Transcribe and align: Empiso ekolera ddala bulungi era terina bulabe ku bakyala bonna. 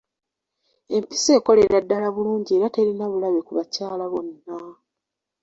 Empiso 0.95 1.29
ekolera 1.39 1.77
ddala 1.83 2.07
bulungi 2.15 2.51
era 2.57 2.67
terina 2.75 3.05
bulabe 3.11 3.39
ku 3.47 3.51
bakyala 3.57 4.05
bonna. 4.11 4.55